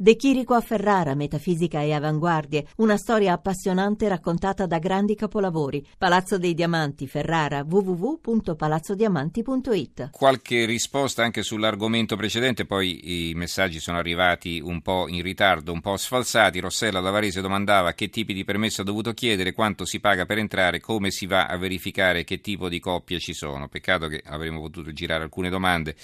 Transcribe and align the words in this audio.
De 0.00 0.14
Chirico 0.14 0.54
a 0.54 0.60
Ferrara, 0.60 1.16
metafisica 1.16 1.82
e 1.82 1.92
avanguardie, 1.92 2.68
una 2.76 2.96
storia 2.96 3.32
appassionante 3.32 4.06
raccontata 4.06 4.64
da 4.64 4.78
grandi 4.78 5.16
capolavori. 5.16 5.84
Palazzo 5.98 6.38
dei 6.38 6.54
Diamanti, 6.54 7.08
Ferrara, 7.08 7.66
www.palazzodiamanti.it. 7.68 10.10
Qualche 10.12 10.66
risposta 10.66 11.24
anche 11.24 11.42
sull'argomento 11.42 12.14
precedente, 12.14 12.64
poi 12.64 13.30
i 13.30 13.34
messaggi 13.34 13.80
sono 13.80 13.98
arrivati 13.98 14.60
un 14.62 14.82
po' 14.82 15.08
in 15.08 15.20
ritardo, 15.20 15.72
un 15.72 15.80
po' 15.80 15.96
sfalsati. 15.96 16.60
Rossella 16.60 17.00
da 17.00 17.10
Varese 17.10 17.40
domandava 17.40 17.92
che 17.94 18.08
tipi 18.08 18.32
di 18.32 18.44
permesso 18.44 18.82
ha 18.82 18.84
dovuto 18.84 19.12
chiedere, 19.12 19.52
quanto 19.52 19.84
si 19.84 19.98
paga 19.98 20.26
per 20.26 20.38
entrare, 20.38 20.78
come 20.78 21.10
si 21.10 21.26
va 21.26 21.46
a 21.46 21.56
verificare 21.56 22.22
che 22.22 22.40
tipo 22.40 22.68
di 22.68 22.78
coppie 22.78 23.18
ci 23.18 23.34
sono. 23.34 23.66
Peccato 23.66 24.06
che 24.06 24.22
avremmo 24.24 24.60
potuto 24.60 24.92
girare 24.92 25.24
alcune 25.24 25.50
domande 25.50 25.96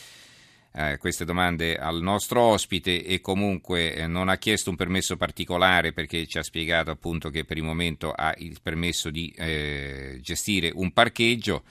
eh, 0.76 0.96
queste 0.98 1.24
domande 1.24 1.76
al 1.76 2.02
nostro 2.02 2.40
ospite 2.40 3.04
e 3.04 3.20
comunque 3.20 3.94
eh, 3.94 4.06
non 4.08 4.28
ha 4.28 4.36
chiesto 4.38 4.70
un 4.70 4.76
permesso 4.76 5.16
particolare 5.16 5.92
perché 5.92 6.26
ci 6.26 6.38
ha 6.38 6.42
spiegato 6.42 6.90
appunto 6.90 7.30
che 7.30 7.44
per 7.44 7.56
il 7.56 7.62
momento 7.62 8.10
ha 8.10 8.34
il 8.38 8.58
permesso 8.60 9.10
di 9.10 9.32
eh, 9.36 10.18
gestire 10.20 10.72
un 10.74 10.92
parcheggio. 10.92 11.62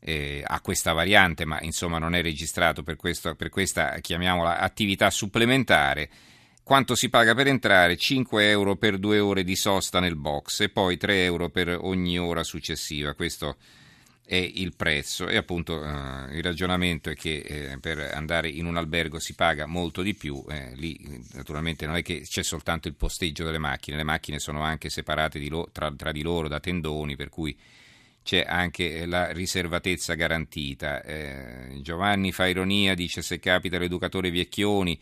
Eh, 0.00 0.42
ha 0.44 0.60
questa 0.60 0.92
variante, 0.92 1.44
ma 1.44 1.60
insomma 1.62 1.98
non 1.98 2.14
è 2.14 2.22
registrato 2.22 2.82
per, 2.82 2.96
questo, 2.96 3.34
per 3.34 3.48
questa, 3.48 3.98
chiamiamola, 4.00 4.58
attività 4.58 5.08
supplementare. 5.10 6.08
Quanto 6.62 6.94
si 6.94 7.08
paga 7.08 7.34
per 7.34 7.46
entrare? 7.46 7.96
5 7.96 8.48
euro 8.48 8.76
per 8.76 8.98
due 8.98 9.20
ore 9.20 9.44
di 9.44 9.56
sosta 9.56 10.00
nel 10.00 10.16
box 10.16 10.60
e 10.60 10.68
poi 10.68 10.96
3 10.96 11.24
euro 11.24 11.48
per 11.48 11.78
ogni 11.80 12.18
ora 12.18 12.42
successiva. 12.42 13.14
Questo 13.14 13.56
è 14.28 14.34
il 14.34 14.74
prezzo 14.74 15.28
e 15.28 15.36
appunto 15.36 15.84
eh, 15.84 16.36
il 16.36 16.42
ragionamento 16.42 17.10
è 17.10 17.14
che 17.14 17.36
eh, 17.38 17.78
per 17.78 17.98
andare 18.12 18.48
in 18.48 18.66
un 18.66 18.76
albergo 18.76 19.20
si 19.20 19.34
paga 19.34 19.66
molto 19.66 20.02
di 20.02 20.14
più, 20.14 20.44
eh, 20.50 20.72
lì 20.74 20.98
naturalmente 21.34 21.86
non 21.86 21.94
è 21.94 22.02
che 22.02 22.22
c'è 22.22 22.42
soltanto 22.42 22.88
il 22.88 22.94
posteggio 22.94 23.44
delle 23.44 23.58
macchine, 23.58 23.96
le 23.96 24.02
macchine 24.02 24.40
sono 24.40 24.62
anche 24.62 24.90
separate 24.90 25.38
di 25.38 25.48
lo, 25.48 25.68
tra, 25.70 25.92
tra, 25.94 26.10
di 26.10 26.22
loro 26.22 26.48
da 26.48 26.58
tendoni 26.58 27.14
per 27.14 27.28
cui 27.28 27.56
c'è 28.24 28.44
anche 28.44 29.06
la 29.06 29.30
riservatezza 29.30 30.14
garantita. 30.14 31.02
Eh, 31.04 31.78
Giovanni 31.82 32.32
fa 32.32 32.48
ironia, 32.48 32.96
dice 32.96 33.22
se 33.22 33.38
capita 33.38 33.78
l'educatore 33.78 34.32
Vecchioni 34.32 35.00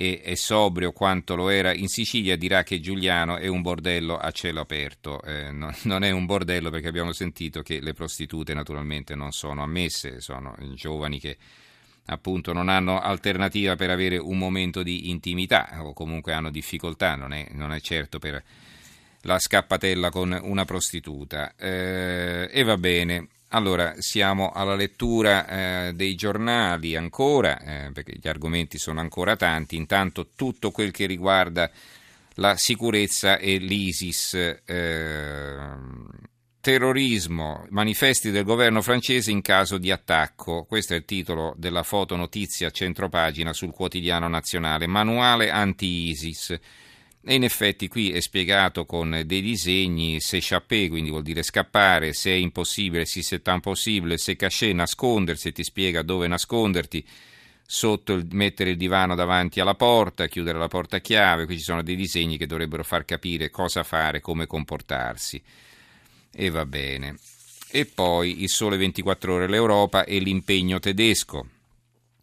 e 0.00 0.20
è 0.22 0.36
sobrio 0.36 0.92
quanto 0.92 1.34
lo 1.34 1.48
era 1.48 1.74
in 1.74 1.88
Sicilia, 1.88 2.36
dirà 2.36 2.62
che 2.62 2.78
Giuliano 2.78 3.36
è 3.36 3.48
un 3.48 3.62
bordello 3.62 4.16
a 4.16 4.30
cielo 4.30 4.60
aperto. 4.60 5.20
Eh, 5.22 5.50
no, 5.50 5.74
non 5.82 6.04
è 6.04 6.10
un 6.12 6.24
bordello 6.24 6.70
perché 6.70 6.86
abbiamo 6.86 7.12
sentito 7.12 7.62
che 7.62 7.80
le 7.80 7.94
prostitute 7.94 8.54
naturalmente 8.54 9.16
non 9.16 9.32
sono 9.32 9.64
ammesse, 9.64 10.20
sono 10.20 10.54
giovani 10.74 11.18
che 11.18 11.36
appunto 12.04 12.52
non 12.52 12.68
hanno 12.68 13.00
alternativa 13.00 13.74
per 13.74 13.90
avere 13.90 14.18
un 14.18 14.38
momento 14.38 14.84
di 14.84 15.10
intimità 15.10 15.82
o 15.82 15.92
comunque 15.94 16.32
hanno 16.32 16.52
difficoltà, 16.52 17.16
non 17.16 17.32
è, 17.32 17.48
non 17.50 17.72
è 17.72 17.80
certo 17.80 18.20
per 18.20 18.40
la 19.22 19.40
scappatella 19.40 20.10
con 20.10 20.38
una 20.40 20.64
prostituta. 20.64 21.54
Eh, 21.56 22.48
e 22.52 22.62
va 22.62 22.76
bene. 22.76 23.26
Allora, 23.48 23.94
siamo 23.98 24.50
alla 24.50 24.74
lettura 24.74 25.48
eh, 25.88 25.94
dei 25.94 26.14
giornali 26.14 26.96
ancora, 26.96 27.58
eh, 27.58 27.92
perché 27.92 28.18
gli 28.20 28.28
argomenti 28.28 28.76
sono 28.76 29.00
ancora 29.00 29.36
tanti, 29.36 29.76
intanto 29.76 30.28
tutto 30.36 30.70
quel 30.70 30.90
che 30.90 31.06
riguarda 31.06 31.70
la 32.34 32.56
sicurezza 32.56 33.38
e 33.38 33.56
l'ISIS. 33.56 34.34
Eh, 34.66 35.56
terrorismo, 36.60 37.66
manifesti 37.70 38.30
del 38.30 38.44
governo 38.44 38.82
francese 38.82 39.30
in 39.30 39.40
caso 39.40 39.78
di 39.78 39.90
attacco. 39.90 40.64
Questo 40.64 40.92
è 40.92 40.96
il 40.96 41.06
titolo 41.06 41.54
della 41.56 41.82
fotonotizia 41.82 42.70
centropagina 42.70 43.54
sul 43.54 43.72
quotidiano 43.72 44.28
nazionale. 44.28 44.86
Manuale 44.86 45.50
anti-ISIS. 45.50 46.58
E 47.20 47.34
in 47.34 47.44
effetti 47.44 47.88
qui 47.88 48.12
è 48.12 48.20
spiegato 48.20 48.86
con 48.86 49.22
dei 49.26 49.42
disegni, 49.42 50.20
se 50.20 50.38
chappé, 50.40 50.88
quindi 50.88 51.10
vuol 51.10 51.22
dire 51.22 51.42
scappare, 51.42 52.12
se 52.12 52.30
è 52.30 52.34
impossibile, 52.34 53.04
se 53.04 53.22
c'est 53.22 53.46
impossibile, 53.48 54.16
se 54.16 54.36
caché, 54.36 54.72
nascondersi, 54.72 55.52
ti 55.52 55.64
spiega 55.64 56.02
dove 56.02 56.26
nasconderti, 56.28 57.04
sotto 57.66 58.14
il, 58.14 58.26
mettere 58.30 58.70
il 58.70 58.76
divano 58.78 59.14
davanti 59.14 59.60
alla 59.60 59.74
porta, 59.74 60.26
chiudere 60.26 60.58
la 60.58 60.68
porta 60.68 60.96
a 60.96 61.00
chiave, 61.00 61.44
qui 61.44 61.58
ci 61.58 61.64
sono 61.64 61.82
dei 61.82 61.96
disegni 61.96 62.38
che 62.38 62.46
dovrebbero 62.46 62.82
far 62.82 63.04
capire 63.04 63.50
cosa 63.50 63.82
fare, 63.82 64.20
come 64.20 64.46
comportarsi. 64.46 65.42
E 66.32 66.50
va 66.50 66.64
bene. 66.64 67.18
E 67.70 67.84
poi 67.84 68.42
il 68.42 68.48
sole 68.48 68.78
24 68.78 69.34
ore 69.34 69.48
l'Europa 69.48 70.04
e 70.04 70.18
l'impegno 70.18 70.78
tedesco 70.78 71.46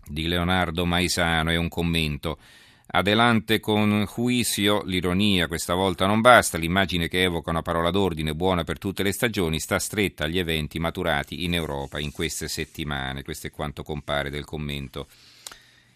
di 0.07 0.27
Leonardo 0.27 0.85
Maisano 0.85 1.51
è 1.51 1.55
un 1.57 1.69
commento. 1.69 2.39
Adelante 2.87 3.59
con 3.59 4.05
juicio, 4.05 4.83
l'ironia 4.85 5.47
questa 5.47 5.73
volta 5.73 6.05
non 6.05 6.21
basta, 6.21 6.59
l'immagine 6.59 7.07
che 7.07 7.23
evoca 7.23 7.49
una 7.49 7.63
parola 7.63 7.89
d'ordine 7.89 8.35
buona 8.35 8.63
per 8.63 8.77
tutte 8.77 9.01
le 9.01 9.11
stagioni 9.11 9.59
sta 9.59 9.79
stretta 9.79 10.25
agli 10.25 10.37
eventi 10.37 10.77
maturati 10.77 11.43
in 11.43 11.55
Europa 11.55 11.99
in 11.99 12.11
queste 12.11 12.47
settimane. 12.47 13.23
Questo 13.23 13.47
è 13.47 13.51
quanto 13.51 13.81
compare 13.81 14.29
del 14.29 14.45
commento 14.45 15.07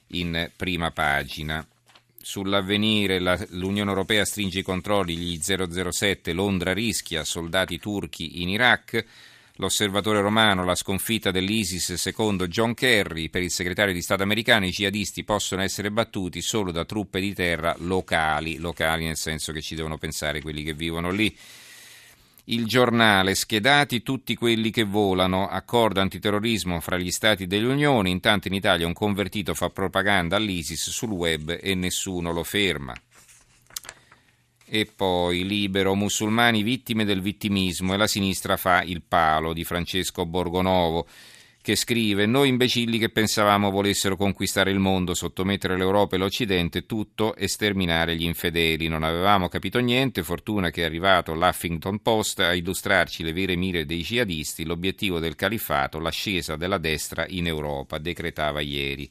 in 0.08 0.50
prima 0.56 0.90
pagina. 0.92 1.66
Sull'avvenire 2.22 3.20
la, 3.20 3.38
l'Unione 3.52 3.90
Europea 3.90 4.26
stringe 4.26 4.60
i 4.60 4.64
controlli, 4.64 5.16
gli 5.16 5.40
007, 5.40 6.34
Londra 6.34 6.74
rischia, 6.74 7.24
soldati 7.24 7.80
turchi 7.80 8.42
in 8.42 8.50
Iraq. 8.50 9.06
L'osservatore 9.62 10.22
romano, 10.22 10.64
la 10.64 10.74
sconfitta 10.74 11.32
dell'ISIS 11.32 11.96
secondo 11.96 12.48
John 12.48 12.74
Kerry, 12.74 13.28
per 13.28 13.42
il 13.42 13.52
segretario 13.52 13.94
di 13.94 14.02
Stato 14.02 14.24
americano 14.24 14.66
i 14.66 14.70
jihadisti 14.70 15.26
possono 15.26 15.62
essere 15.62 15.92
battuti 15.92 16.40
solo 16.42 16.72
da 16.72 16.86
truppe 16.86 17.20
di 17.20 17.34
terra 17.34 17.76
locali, 17.80 18.56
locali 18.56 19.06
nel 19.06 19.18
senso 19.18 19.52
che 19.52 19.62
ci 19.62 19.76
devono 19.76 19.98
pensare 19.98 20.42
quelli 20.42 20.64
che 20.64 20.74
vivono 20.74 21.12
lì. 21.12 21.36
Il 22.46 22.68
giornale, 22.68 23.36
schedati 23.36 24.02
tutti 24.02 24.34
quelli 24.34 24.72
che 24.72 24.86
volano, 24.86 25.50
accordo 25.50 26.00
antiterrorismo 26.00 26.80
fra 26.80 26.98
gli 26.98 27.12
Stati 27.12 27.46
dell'Unione, 27.46 28.10
intanto 28.10 28.48
in 28.48 28.54
Italia 28.54 28.88
un 28.88 28.94
convertito 28.94 29.54
fa 29.54 29.70
propaganda 29.70 30.38
all'ISIS 30.38 30.90
sul 30.90 31.12
web 31.12 31.60
e 31.62 31.76
nessuno 31.76 32.32
lo 32.32 32.46
ferma. 32.46 32.94
E 34.72 34.86
poi 34.86 35.48
libero, 35.48 35.96
musulmani 35.96 36.62
vittime 36.62 37.04
del 37.04 37.22
vittimismo 37.22 37.96
e 37.96 37.98
la 37.98 38.06
sinistra 38.06 38.56
fa 38.56 38.84
il 38.84 39.02
palo 39.02 39.52
di 39.52 39.64
Francesco 39.64 40.28
Borgonovo 40.28 41.08
che 41.62 41.76
scrive 41.76 42.26
noi 42.26 42.50
imbecilli 42.50 42.98
che 42.98 43.10
pensavamo 43.10 43.70
volessero 43.70 44.16
conquistare 44.16 44.72
il 44.72 44.80
mondo, 44.80 45.14
sottomettere 45.14 45.76
l'Europa 45.76 46.16
e 46.16 46.20
l'Occidente, 46.20 46.86
tutto 46.86 47.36
e 47.36 47.48
sterminare 47.48 48.16
gli 48.16 48.24
infedeli. 48.24 48.88
Non 48.88 49.04
avevamo 49.04 49.50
capito 49.50 49.80
niente, 49.80 50.24
fortuna 50.24 50.70
che 50.70 50.84
è 50.84 50.86
arrivato 50.86 51.34
l'Huffington 51.34 52.00
Post 52.02 52.40
a 52.40 52.54
illustrarci 52.54 53.24
le 53.24 53.34
vere 53.34 53.56
mire 53.56 53.86
dei 53.86 54.02
jihadisti, 54.02 54.66
l'obiettivo 54.66 55.20
del 55.20 55.36
califfato, 55.36 56.00
l'ascesa 56.00 56.56
della 56.56 56.78
destra 56.78 57.26
in 57.28 57.48
Europa, 57.48 57.98
decretava 57.98 58.62
ieri. 58.62 59.10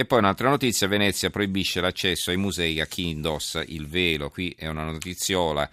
E 0.00 0.06
poi 0.06 0.20
un'altra 0.20 0.48
notizia, 0.48 0.88
Venezia 0.88 1.28
proibisce 1.28 1.82
l'accesso 1.82 2.30
ai 2.30 2.38
musei 2.38 2.80
a 2.80 2.86
chi 2.86 3.08
indossa 3.08 3.62
il 3.62 3.86
velo. 3.86 4.30
Qui 4.30 4.54
è 4.56 4.66
una 4.66 4.84
notiziola 4.84 5.68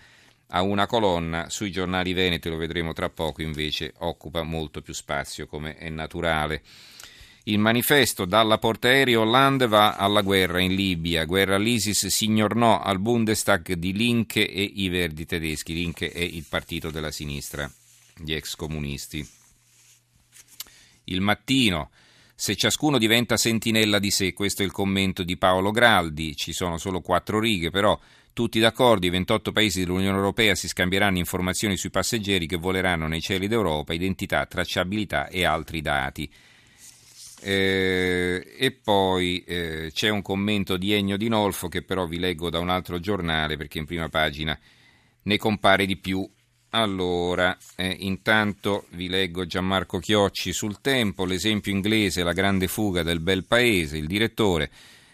a 0.47 0.61
una 0.63 0.85
colonna, 0.85 1.49
sui 1.49 1.71
giornali 1.71 2.11
veneti 2.11 2.49
lo 2.49 2.57
vedremo 2.57 2.91
tra 2.91 3.07
poco, 3.07 3.41
invece 3.41 3.93
occupa 3.99 4.43
molto 4.43 4.81
più 4.81 4.93
spazio 4.93 5.47
come 5.47 5.77
è 5.77 5.87
naturale. 5.87 6.61
Il 7.43 7.57
manifesto 7.59 8.25
dalla 8.25 8.57
portaerei 8.57 9.15
Hollande 9.15 9.65
va 9.65 9.95
alla 9.95 10.19
guerra 10.19 10.59
in 10.59 10.75
Libia. 10.75 11.23
Guerra 11.23 11.55
all'ISIS 11.55 12.07
signor 12.07 12.57
no 12.57 12.81
al 12.81 12.99
Bundestag 12.99 13.75
di 13.75 13.93
Linke 13.93 14.45
e 14.45 14.61
i 14.61 14.89
Verdi 14.89 15.25
tedeschi. 15.25 15.73
Linke 15.73 16.11
è 16.11 16.19
il 16.19 16.43
partito 16.49 16.91
della 16.91 17.11
sinistra, 17.11 17.71
gli 18.17 18.33
ex 18.33 18.55
comunisti. 18.55 19.25
Il 21.05 21.21
mattino 21.21 21.91
se 22.39 22.55
ciascuno 22.55 22.99
diventa 22.99 23.35
sentinella 23.35 23.97
di 23.97 24.11
sé, 24.11 24.31
questo 24.33 24.61
è 24.61 24.65
il 24.65 24.71
commento 24.71 25.23
di 25.23 25.37
Paolo 25.37 25.71
Graldi, 25.71 26.35
ci 26.35 26.53
sono 26.53 26.77
solo 26.77 27.01
quattro 27.01 27.39
righe, 27.39 27.71
però. 27.71 27.99
Tutti 28.31 28.59
d'accordo, 28.59 29.07
i 29.07 29.09
28 29.09 29.51
paesi 29.51 29.79
dell'Unione 29.79 30.15
Europea 30.15 30.53
si 30.53 30.67
scambieranno 30.67 31.17
informazioni 31.17 31.75
sui 31.75 31.89
passeggeri 31.89 32.45
che 32.45 32.57
voleranno 32.57 33.07
nei 33.07 33.21
cieli 33.21 33.47
d'Europa, 33.47 33.95
identità, 33.95 34.45
tracciabilità 34.45 35.29
e 35.29 35.45
altri 35.45 35.81
dati. 35.81 36.31
Eh, 37.41 38.55
e 38.55 38.71
poi 38.71 39.43
eh, 39.43 39.89
c'è 39.91 40.09
un 40.09 40.21
commento 40.21 40.77
di 40.77 40.93
Ennio 40.93 41.17
Di 41.17 41.29
Nolfo 41.29 41.67
che 41.69 41.81
però 41.81 42.05
vi 42.05 42.19
leggo 42.19 42.51
da 42.51 42.59
un 42.59 42.69
altro 42.69 42.99
giornale 42.99 43.57
perché 43.57 43.79
in 43.79 43.85
prima 43.85 44.09
pagina 44.09 44.55
ne 45.23 45.37
compare 45.37 45.87
di 45.87 45.97
più 45.97 46.27
allora, 46.69 47.57
eh, 47.75 47.95
intanto 47.99 48.85
vi 48.91 49.07
leggo 49.07 49.45
Gianmarco 49.45 49.99
Chiocci 49.99 50.51
sul 50.51 50.81
tempo, 50.81 51.25
l'esempio 51.25 51.71
inglese, 51.71 52.23
la 52.23 52.33
grande 52.33 52.67
fuga 52.67 53.03
del 53.03 53.19
bel 53.19 53.45
paese, 53.45 53.97
il 53.97 54.07
direttore. 54.07 54.69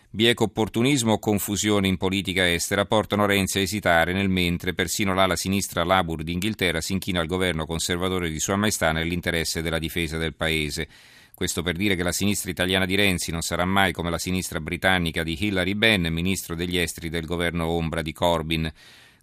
Bieco 0.10 0.44
opportunismo 0.44 1.14
o 1.14 1.20
confusione 1.20 1.88
in 1.88 1.98
politica 1.98 2.48
estera 2.48 2.86
portano 2.86 3.26
Renzi 3.26 3.58
a 3.58 3.62
esitare 3.62 4.14
nel 4.14 4.30
mentre 4.30 4.74
persino 4.74 5.16
l'ala 5.16 5.36
sinistra 5.36 5.84
Labour 5.84 6.22
d'Inghilterra 6.22 6.82
si 6.82 6.94
inchina 6.94 7.20
al 7.20 7.26
governo 7.26 7.66
conservatore 7.66 8.30
di 8.30 8.40
Sua 8.40 8.56
Maestà 8.56 8.92
nell'interesse 8.92 9.64
della 9.64 9.80
difesa 9.80 10.18
del 10.18 10.36
paese. 10.36 10.88
Questo 11.34 11.64
per 11.64 11.76
dire 11.76 11.96
che 11.96 12.04
la 12.04 12.12
sinistra 12.12 12.52
italiana 12.52 12.86
di 12.86 12.94
Renzi 12.94 13.32
non 13.32 13.42
sarà 13.42 13.66
mai 13.66 13.92
come 13.92 14.12
la 14.12 14.20
sinistra 14.20 14.60
britannica 14.60 15.24
di 15.24 15.36
Hillary 15.40 15.74
Benn, 15.74 16.06
ministro 16.08 16.54
degli 16.54 16.78
esteri 16.78 17.10
del 17.10 17.26
governo 17.26 17.66
ombra 17.66 18.04
di 18.04 18.14
Corbyn. 18.14 18.72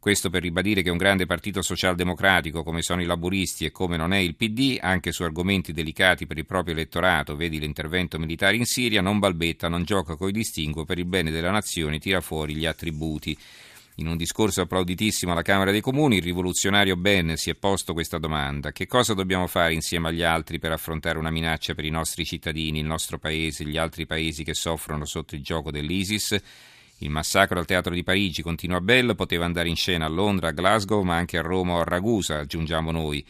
Questo 0.00 0.31
per 0.31 0.41
ribadire 0.41 0.81
che 0.81 0.88
un 0.88 0.97
grande 0.97 1.26
partito 1.26 1.61
socialdemocratico 1.61 2.62
come 2.62 2.81
sono 2.81 3.02
i 3.02 3.05
laburisti 3.05 3.67
e 3.67 3.70
come 3.70 3.99
non 3.99 4.14
è 4.14 4.19
il 4.19 4.35
PD, 4.35 4.79
anche 4.81 5.12
su 5.12 5.25
argomenti 5.25 5.75
delicati 5.75 6.26
per 6.26 6.38
il 6.38 6.47
proprio 6.47 6.73
elettorato, 6.73 7.37
vedi 7.37 7.58
l'intervento 7.58 8.19
militare 8.19 8.56
in 8.56 8.64
Siria, 8.64 9.02
non 9.02 9.19
balbetta, 9.19 9.69
non 9.69 9.85
gioca 9.85 10.17
coi 10.17 10.32
distinguo, 10.32 10.87
per 10.87 10.99
il 10.99 11.05
bene 11.05 11.31
della 11.31 11.50
nazione 11.50 11.99
tira 11.99 12.23
fuori 12.23 12.55
gli 12.55 12.64
attributi. 12.64 13.37
In 13.97 14.06
un 14.06 14.17
discorso 14.17 14.62
applauditissimo 14.62 15.32
alla 15.32 15.43
Camera 15.43 15.70
dei 15.70 15.82
Comuni, 15.82 16.17
il 16.17 16.23
rivoluzionario 16.23 16.96
Ben 16.96 17.37
si 17.37 17.50
è 17.50 17.55
posto 17.55 17.93
questa 17.93 18.17
domanda. 18.17 18.73
Che 18.73 18.87
cosa 18.87 19.12
dobbiamo 19.12 19.46
fare 19.49 19.75
insieme 19.75 20.08
agli 20.08 20.23
altri 20.23 20.58
per 20.58 20.73
affrontare 20.73 21.19
una 21.19 21.31
minaccia 21.31 21.75
per 21.75 21.85
i 21.85 21.91
nostri 21.91 22.25
cittadini, 22.25 22.79
il 22.79 22.87
nostro 22.87 23.19
paese, 23.19 23.67
gli 23.67 23.76
altri 23.76 24.06
paesi 24.06 24.44
che 24.44 24.55
soffrono 24.55 25.05
sotto 25.05 25.35
il 25.35 25.43
gioco 25.43 25.70
dell'ISIS? 25.70 26.41
Il 27.02 27.08
massacro 27.11 27.58
al 27.58 27.64
teatro 27.64 27.94
di 27.94 28.02
Parigi 28.02 28.43
continua 28.43 28.76
a 28.76 28.82
Bell, 28.82 29.14
poteva 29.14 29.47
andare 29.47 29.70
in 29.70 29.76
scena 29.76 30.05
a 30.05 30.08
Londra, 30.08 30.49
a 30.49 30.52
Glasgow, 30.52 31.02
ma 31.02 31.17
anche 31.17 31.38
a 31.38 31.43
Roma 31.43 31.75
o 31.75 31.81
a 31.81 31.85
Ragusa, 31.85 32.41
aggiungiamo 32.41 32.91
noi. 32.91 33.25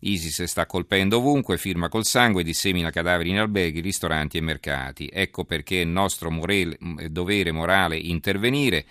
ISIS 0.00 0.42
sta 0.42 0.66
colpendo 0.66 1.18
ovunque, 1.18 1.56
firma 1.56 1.88
col 1.88 2.04
sangue, 2.04 2.42
dissemina 2.42 2.90
cadaveri 2.90 3.30
in 3.30 3.38
alberghi, 3.38 3.78
ristoranti 3.78 4.38
e 4.38 4.40
mercati. 4.40 5.08
Ecco 5.12 5.44
perché 5.44 5.82
è 5.82 5.84
nostro 5.84 6.32
morele, 6.32 6.76
dovere 7.10 7.52
morale 7.52 7.96
intervenire. 7.96 8.84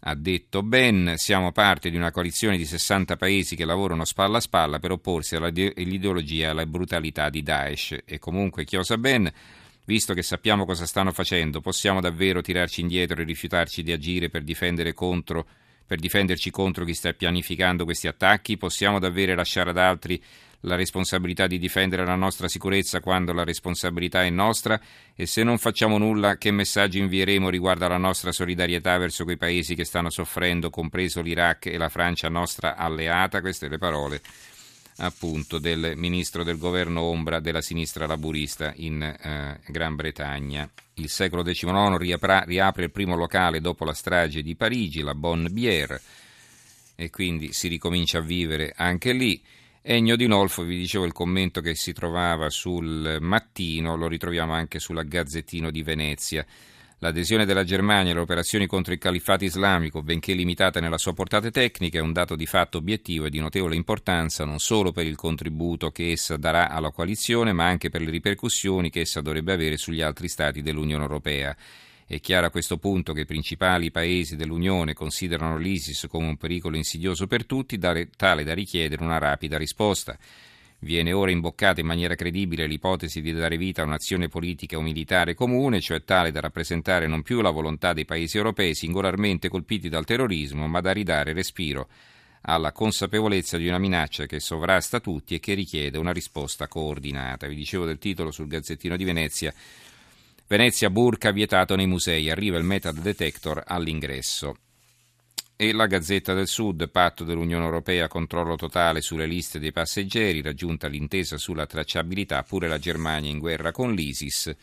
Ha 0.00 0.16
detto 0.16 0.64
Ben, 0.64 1.14
siamo 1.16 1.52
parte 1.52 1.90
di 1.90 1.96
una 1.96 2.10
coalizione 2.10 2.56
di 2.56 2.64
60 2.64 3.16
paesi 3.16 3.54
che 3.54 3.64
lavorano 3.64 4.04
spalla 4.04 4.38
a 4.38 4.40
spalla 4.40 4.80
per 4.80 4.90
opporsi 4.90 5.36
all'ideologia 5.36 6.46
e 6.46 6.48
alla 6.48 6.66
brutalità 6.66 7.30
di 7.30 7.44
Daesh. 7.44 7.98
E 8.04 8.18
comunque, 8.18 8.64
chiosa 8.64 8.98
Ben, 8.98 9.30
Visto 9.90 10.14
che 10.14 10.22
sappiamo 10.22 10.66
cosa 10.66 10.86
stanno 10.86 11.10
facendo, 11.10 11.60
possiamo 11.60 12.00
davvero 12.00 12.40
tirarci 12.40 12.80
indietro 12.80 13.20
e 13.20 13.24
rifiutarci 13.24 13.82
di 13.82 13.90
agire 13.90 14.28
per, 14.28 14.44
contro, 14.94 15.44
per 15.84 15.98
difenderci 15.98 16.52
contro 16.52 16.84
chi 16.84 16.94
sta 16.94 17.12
pianificando 17.12 17.82
questi 17.82 18.06
attacchi? 18.06 18.56
Possiamo 18.56 19.00
davvero 19.00 19.34
lasciare 19.34 19.70
ad 19.70 19.78
altri 19.78 20.22
la 20.60 20.76
responsabilità 20.76 21.48
di 21.48 21.58
difendere 21.58 22.04
la 22.04 22.14
nostra 22.14 22.46
sicurezza 22.46 23.00
quando 23.00 23.32
la 23.32 23.42
responsabilità 23.42 24.22
è 24.22 24.30
nostra? 24.30 24.80
E 25.16 25.26
se 25.26 25.42
non 25.42 25.58
facciamo 25.58 25.98
nulla, 25.98 26.36
che 26.36 26.52
messaggio 26.52 26.98
invieremo 26.98 27.48
riguardo 27.48 27.86
alla 27.86 27.96
nostra 27.96 28.30
solidarietà 28.30 28.96
verso 28.96 29.24
quei 29.24 29.38
paesi 29.38 29.74
che 29.74 29.84
stanno 29.84 30.10
soffrendo, 30.10 30.70
compreso 30.70 31.20
l'Iraq 31.20 31.66
e 31.66 31.78
la 31.78 31.88
Francia 31.88 32.28
nostra 32.28 32.76
alleata? 32.76 33.40
Queste 33.40 33.66
le 33.66 33.78
parole 33.78 34.22
appunto 35.00 35.58
del 35.58 35.94
ministro 35.96 36.44
del 36.44 36.58
governo 36.58 37.02
ombra 37.02 37.40
della 37.40 37.60
sinistra 37.62 38.06
laburista 38.06 38.72
in 38.76 39.02
eh, 39.02 39.60
Gran 39.66 39.96
Bretagna. 39.96 40.70
Il 40.94 41.08
secolo 41.08 41.42
XIX 41.42 41.96
riapra, 41.96 42.40
riapre 42.46 42.84
il 42.84 42.90
primo 42.90 43.16
locale 43.16 43.60
dopo 43.60 43.84
la 43.84 43.94
strage 43.94 44.42
di 44.42 44.54
Parigi, 44.56 45.00
la 45.00 45.14
Bonne 45.14 45.48
Bière, 45.48 46.00
e 46.94 47.10
quindi 47.10 47.52
si 47.52 47.68
ricomincia 47.68 48.18
a 48.18 48.22
vivere 48.22 48.72
anche 48.76 49.12
lì. 49.12 49.42
Ennio 49.82 50.16
Di 50.16 50.26
Nolfo, 50.26 50.62
vi 50.62 50.76
dicevo 50.76 51.06
il 51.06 51.12
commento 51.12 51.62
che 51.62 51.74
si 51.74 51.94
trovava 51.94 52.50
sul 52.50 53.16
mattino, 53.20 53.96
lo 53.96 54.08
ritroviamo 54.08 54.52
anche 54.52 54.78
sulla 54.78 55.02
Gazzettino 55.02 55.70
di 55.70 55.82
Venezia. 55.82 56.44
L'adesione 57.02 57.46
della 57.46 57.64
Germania 57.64 58.12
alle 58.12 58.20
operazioni 58.20 58.66
contro 58.66 58.92
il 58.92 58.98
califfato 58.98 59.42
islamico, 59.42 60.02
benché 60.02 60.34
limitata 60.34 60.80
nella 60.80 60.98
sua 60.98 61.14
portata 61.14 61.50
tecnica, 61.50 61.98
è 61.98 62.02
un 62.02 62.12
dato 62.12 62.36
di 62.36 62.44
fatto 62.44 62.76
obiettivo 62.76 63.24
e 63.24 63.30
di 63.30 63.38
notevole 63.38 63.74
importanza 63.74 64.44
non 64.44 64.58
solo 64.58 64.92
per 64.92 65.06
il 65.06 65.16
contributo 65.16 65.92
che 65.92 66.10
essa 66.10 66.36
darà 66.36 66.68
alla 66.68 66.90
coalizione, 66.90 67.54
ma 67.54 67.66
anche 67.66 67.88
per 67.88 68.02
le 68.02 68.10
ripercussioni 68.10 68.90
che 68.90 69.00
essa 69.00 69.22
dovrebbe 69.22 69.54
avere 69.54 69.78
sugli 69.78 70.02
altri 70.02 70.28
Stati 70.28 70.60
dell'Unione 70.60 71.04
Europea. 71.04 71.56
È 72.06 72.20
chiaro 72.20 72.48
a 72.48 72.50
questo 72.50 72.76
punto 72.76 73.14
che 73.14 73.22
i 73.22 73.26
principali 73.26 73.90
paesi 73.90 74.36
dell'Unione 74.36 74.92
considerano 74.92 75.56
l'ISIS 75.56 76.06
come 76.06 76.26
un 76.26 76.36
pericolo 76.36 76.76
insidioso 76.76 77.26
per 77.26 77.46
tutti, 77.46 77.78
tale 77.78 78.44
da 78.44 78.52
richiedere 78.52 79.02
una 79.02 79.16
rapida 79.16 79.56
risposta. 79.56 80.18
Viene 80.82 81.12
ora 81.12 81.30
imboccata 81.30 81.80
in 81.80 81.86
maniera 81.86 82.14
credibile 82.14 82.66
l'ipotesi 82.66 83.20
di 83.20 83.34
dare 83.34 83.58
vita 83.58 83.82
a 83.82 83.84
un'azione 83.84 84.28
politica 84.28 84.78
o 84.78 84.80
militare 84.80 85.34
comune, 85.34 85.82
cioè 85.82 86.04
tale 86.04 86.30
da 86.30 86.40
rappresentare 86.40 87.06
non 87.06 87.22
più 87.22 87.42
la 87.42 87.50
volontà 87.50 87.92
dei 87.92 88.06
paesi 88.06 88.38
europei 88.38 88.74
singolarmente 88.74 89.50
colpiti 89.50 89.90
dal 89.90 90.06
terrorismo, 90.06 90.66
ma 90.68 90.80
da 90.80 90.92
ridare 90.92 91.34
respiro 91.34 91.88
alla 92.42 92.72
consapevolezza 92.72 93.58
di 93.58 93.68
una 93.68 93.78
minaccia 93.78 94.24
che 94.24 94.40
sovrasta 94.40 95.00
tutti 95.00 95.34
e 95.34 95.40
che 95.40 95.52
richiede 95.52 95.98
una 95.98 96.12
risposta 96.12 96.66
coordinata. 96.66 97.46
Vi 97.46 97.54
dicevo 97.54 97.84
del 97.84 97.98
titolo 97.98 98.30
sul 98.30 98.46
Gazzettino 98.48 98.96
di 98.96 99.04
Venezia. 99.04 99.52
Venezia 100.46 100.88
burca 100.88 101.30
vietato 101.30 101.76
nei 101.76 101.86
musei, 101.86 102.30
arriva 102.30 102.56
il 102.56 102.64
metal 102.64 102.94
detector 102.94 103.62
all'ingresso 103.66 104.56
e 105.60 105.72
la 105.72 105.84
Gazzetta 105.84 106.32
del 106.32 106.48
Sud, 106.48 106.88
patto 106.88 107.22
dell'Unione 107.22 107.66
Europea, 107.66 108.08
controllo 108.08 108.56
totale 108.56 109.02
sulle 109.02 109.26
liste 109.26 109.58
dei 109.58 109.72
passeggeri, 109.72 110.40
raggiunta 110.40 110.88
l'intesa 110.88 111.36
sulla 111.36 111.66
tracciabilità, 111.66 112.42
pure 112.44 112.66
la 112.66 112.78
Germania 112.78 113.30
in 113.30 113.38
guerra 113.38 113.70
con 113.70 113.92
l'ISIS. 113.92 114.56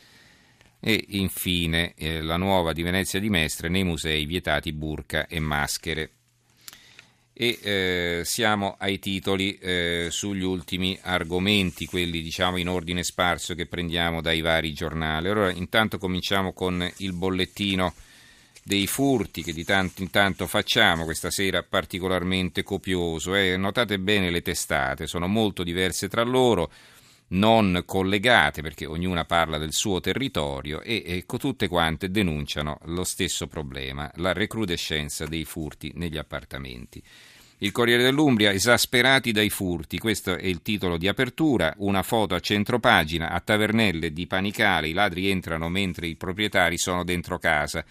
E 0.80 1.06
infine 1.10 1.94
eh, 1.96 2.24
la 2.24 2.38
nuova 2.38 2.74
di 2.74 2.82
Venezia 2.82 3.20
di 3.20 3.30
Mestre, 3.30 3.70
nei 3.70 3.84
musei 3.84 4.26
vietati 4.26 4.74
burca 4.74 5.28
e 5.28 5.40
maschere. 5.40 6.10
E 7.32 7.60
eh, 7.62 8.22
siamo 8.24 8.76
ai 8.80 8.98
titoli 8.98 9.56
eh, 9.60 10.08
sugli 10.10 10.42
ultimi 10.42 10.98
argomenti, 11.00 11.86
quelli 11.86 12.24
diciamo 12.24 12.58
in 12.58 12.70
ordine 12.70 13.04
sparso 13.04 13.54
che 13.54 13.68
prendiamo 13.68 14.20
dai 14.20 14.42
vari 14.42 14.74
giornali. 14.74 15.30
Allora 15.30 15.52
intanto 15.52 16.00
cominciamo 16.00 16.54
con 16.54 16.92
il 16.98 17.14
bollettino 17.14 17.94
dei 18.68 18.86
furti 18.86 19.44
che 19.44 19.54
di 19.54 19.64
tanto 19.64 20.02
in 20.02 20.10
tanto 20.10 20.46
facciamo, 20.46 21.06
questa 21.06 21.32
sera 21.32 21.64
particolarmente 21.64 22.64
copioso. 22.64 23.34
Eh, 23.34 23.56
notate 23.56 23.98
bene 23.98 24.30
le 24.30 24.42
testate, 24.42 25.08
sono 25.08 25.28
molto 25.28 25.64
diverse 25.64 26.10
tra 26.10 26.22
loro, 26.24 26.70
non 27.30 27.84
collegate 27.86 28.62
perché 28.62 28.86
ognuna 28.86 29.24
parla 29.24 29.58
del 29.58 29.72
suo 29.72 30.02
territorio 30.02 30.82
e, 30.82 31.02
e 31.06 31.24
tutte 31.26 31.70
quante 31.70 32.12
denunciano 32.12 32.80
lo 32.88 33.06
stesso 33.06 33.48
problema, 33.48 34.12
la 34.16 34.34
recrudescenza 34.34 35.26
dei 35.26 35.46
furti 35.46 35.94
negli 35.96 36.18
appartamenti. 36.18 37.02
Il 37.60 37.72
Corriere 37.72 38.04
dell'Umbria, 38.04 38.52
esasperati 38.52 39.32
dai 39.32 39.50
furti, 39.50 39.98
questo 39.98 40.36
è 40.36 40.46
il 40.46 40.62
titolo 40.62 40.98
di 40.98 41.08
apertura, 41.08 41.74
una 41.78 42.04
foto 42.04 42.36
a 42.36 42.42
centropagina, 42.42 43.30
a 43.30 43.40
Tavernelle 43.40 44.12
di 44.12 44.28
Panicale, 44.28 44.90
i 44.90 44.94
ladri 44.94 45.30
entrano 45.30 45.70
mentre 45.70 46.08
i 46.08 46.18
proprietari 46.18 46.78
sono 46.78 47.06
dentro 47.06 47.40
casa 47.40 47.86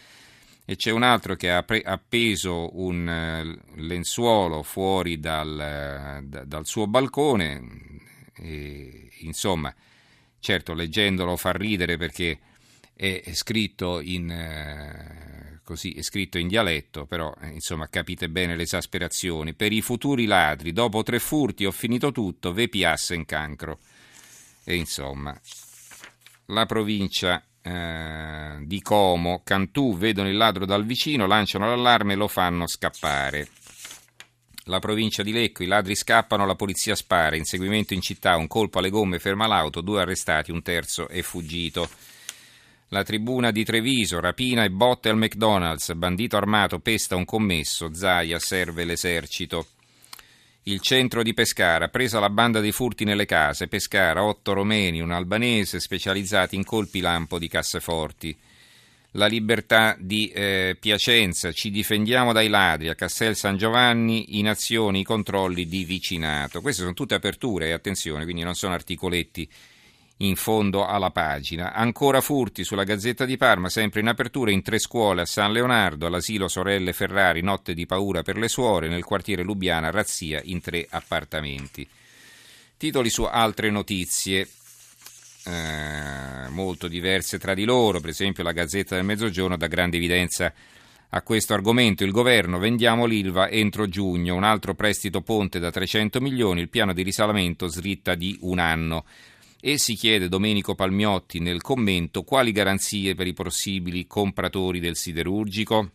e 0.68 0.74
c'è 0.74 0.90
un 0.90 1.04
altro 1.04 1.36
che 1.36 1.48
ha 1.48 1.64
appeso 1.84 2.76
un 2.80 3.08
eh, 3.08 3.80
lenzuolo 3.80 4.64
fuori 4.64 5.20
dal, 5.20 6.24
dal 6.24 6.66
suo 6.66 6.88
balcone. 6.88 7.62
E, 8.34 9.10
insomma, 9.20 9.72
certo, 10.40 10.74
leggendolo 10.74 11.36
fa 11.36 11.52
ridere 11.52 11.96
perché 11.96 12.40
è 12.92 13.22
scritto 13.32 14.00
in, 14.00 14.28
eh, 14.28 15.60
così, 15.62 15.92
è 15.92 16.02
scritto 16.02 16.36
in 16.36 16.48
dialetto, 16.48 17.06
però 17.06 17.32
eh, 17.42 17.50
insomma 17.50 17.88
capite 17.88 18.28
bene 18.28 18.56
l'esasperazione. 18.56 19.54
Per 19.54 19.70
i 19.70 19.82
futuri 19.82 20.24
ladri, 20.24 20.72
dopo 20.72 21.04
tre 21.04 21.20
furti 21.20 21.64
ho 21.64 21.70
finito 21.70 22.10
tutto, 22.10 22.52
ve 22.52 22.68
piasse 22.68 23.14
in 23.14 23.24
cancro. 23.24 23.78
E 24.64 24.74
insomma, 24.74 25.38
la 26.46 26.66
provincia 26.66 27.40
di 27.66 28.80
Como, 28.80 29.42
Cantù 29.42 29.96
vedono 29.96 30.28
il 30.28 30.36
ladro 30.36 30.66
dal 30.66 30.84
vicino, 30.84 31.26
lanciano 31.26 31.68
l'allarme 31.68 32.12
e 32.12 32.16
lo 32.16 32.28
fanno 32.28 32.66
scappare. 32.68 33.48
La 34.68 34.78
provincia 34.78 35.22
di 35.22 35.32
Lecco, 35.32 35.62
i 35.62 35.66
ladri 35.66 35.94
scappano, 35.94 36.46
la 36.46 36.54
polizia 36.56 36.94
spara, 36.94 37.36
inseguimento 37.36 37.94
in 37.94 38.00
città, 38.00 38.36
un 38.36 38.46
colpo 38.46 38.78
alle 38.78 38.90
gomme 38.90 39.18
ferma 39.18 39.46
l'auto, 39.46 39.80
due 39.80 40.00
arrestati, 40.00 40.50
un 40.50 40.62
terzo 40.62 41.08
è 41.08 41.22
fuggito. 41.22 41.88
La 42.88 43.02
tribuna 43.02 43.50
di 43.50 43.64
Treviso, 43.64 44.20
rapina 44.20 44.64
e 44.64 44.70
botte 44.70 45.08
al 45.08 45.16
McDonald's, 45.16 45.92
bandito 45.94 46.36
armato 46.36 46.78
pesta 46.78 47.16
un 47.16 47.24
commesso, 47.24 47.94
Zaia 47.94 48.38
serve 48.38 48.84
l'esercito. 48.84 49.66
Il 50.68 50.80
centro 50.80 51.22
di 51.22 51.32
Pescara, 51.32 51.86
presa 51.86 52.18
la 52.18 52.28
banda 52.28 52.58
dei 52.58 52.72
furti 52.72 53.04
nelle 53.04 53.24
case, 53.24 53.68
Pescara, 53.68 54.24
otto 54.24 54.52
romeni, 54.52 54.98
un 54.98 55.12
albanese 55.12 55.78
specializzati 55.78 56.56
in 56.56 56.64
colpi 56.64 56.98
lampo 56.98 57.38
di 57.38 57.46
casseforti. 57.46 58.36
La 59.12 59.26
libertà 59.26 59.94
di 59.96 60.26
eh, 60.26 60.76
Piacenza, 60.80 61.52
ci 61.52 61.70
difendiamo 61.70 62.32
dai 62.32 62.48
ladri, 62.48 62.88
a 62.88 62.96
Cassel 62.96 63.36
San 63.36 63.56
Giovanni, 63.56 64.38
in 64.38 64.48
azione 64.48 64.98
i 64.98 65.04
controlli 65.04 65.68
di 65.68 65.84
vicinato. 65.84 66.60
Queste 66.60 66.82
sono 66.82 66.94
tutte 66.94 67.14
aperture, 67.14 67.72
attenzione, 67.72 68.24
quindi 68.24 68.42
non 68.42 68.56
sono 68.56 68.74
articoletti 68.74 69.48
in 70.18 70.36
fondo 70.36 70.86
alla 70.86 71.10
pagina. 71.10 71.72
Ancora 71.72 72.20
furti 72.20 72.64
sulla 72.64 72.84
Gazzetta 72.84 73.24
di 73.24 73.36
Parma, 73.36 73.68
sempre 73.68 74.00
in 74.00 74.08
apertura 74.08 74.50
in 74.50 74.62
tre 74.62 74.78
scuole 74.78 75.22
a 75.22 75.26
San 75.26 75.52
Leonardo, 75.52 76.06
all'asilo 76.06 76.48
Sorelle 76.48 76.92
Ferrari, 76.92 77.42
notte 77.42 77.74
di 77.74 77.86
paura 77.86 78.22
per 78.22 78.36
le 78.38 78.48
suore, 78.48 78.88
nel 78.88 79.04
quartiere 79.04 79.42
Lubiana, 79.42 79.90
razzia 79.90 80.40
in 80.44 80.60
tre 80.60 80.86
appartamenti. 80.88 81.86
Titoli 82.76 83.10
su 83.10 83.24
altre 83.24 83.70
notizie. 83.70 84.48
eh, 85.44 86.48
molto 86.48 86.88
diverse 86.88 87.38
tra 87.38 87.54
di 87.54 87.64
loro, 87.64 88.00
per 88.00 88.10
esempio 88.10 88.42
la 88.42 88.52
Gazzetta 88.52 88.96
del 88.96 89.04
Mezzogiorno 89.04 89.56
dà 89.56 89.68
grande 89.68 89.96
evidenza 89.96 90.52
a 91.10 91.22
questo 91.22 91.54
argomento. 91.54 92.04
Il 92.04 92.10
governo 92.10 92.58
vendiamo 92.58 93.04
l'ILVA 93.04 93.48
entro 93.48 93.88
giugno, 93.88 94.34
un 94.34 94.42
altro 94.42 94.74
prestito 94.74 95.20
ponte 95.20 95.58
da 95.58 95.70
300 95.70 96.20
milioni, 96.20 96.62
il 96.62 96.68
piano 96.68 96.92
di 96.92 97.02
risanamento 97.02 97.68
slitta 97.68 98.14
di 98.14 98.36
un 98.40 98.58
anno. 98.58 99.04
E 99.68 99.78
si 99.78 99.96
chiede 99.96 100.28
Domenico 100.28 100.76
Palmiotti 100.76 101.40
nel 101.40 101.60
commento 101.60 102.22
quali 102.22 102.52
garanzie 102.52 103.16
per 103.16 103.26
i 103.26 103.32
possibili 103.32 104.06
compratori 104.06 104.78
del 104.78 104.94
siderurgico? 104.94 105.90